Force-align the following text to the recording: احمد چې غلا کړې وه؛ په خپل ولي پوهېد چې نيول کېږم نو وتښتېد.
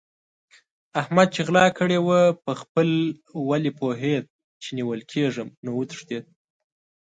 احمد 1.01 1.27
چې 1.35 1.41
غلا 1.47 1.65
کړې 1.77 1.99
وه؛ 2.05 2.21
په 2.43 2.51
خپل 2.61 2.89
ولي 3.49 3.71
پوهېد 3.79 4.25
چې 4.61 4.69
نيول 4.77 5.01
کېږم 5.11 5.47
نو 5.63 5.69
وتښتېد. 5.77 6.25